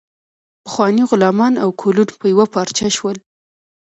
[0.65, 3.17] پخواني غلامان او کولون په یوه پارچه شول.